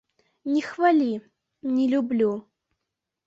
[0.53, 1.09] Не хвалі,
[1.75, 2.31] не люблю!